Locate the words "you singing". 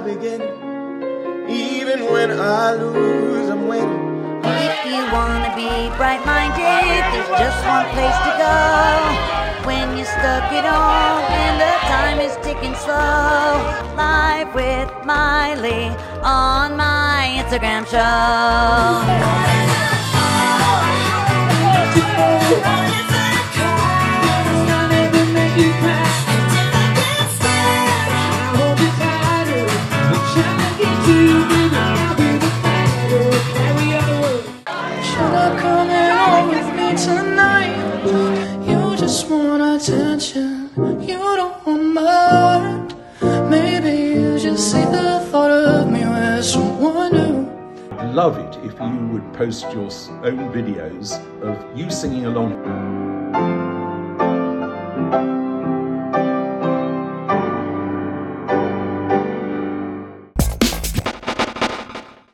51.78-52.26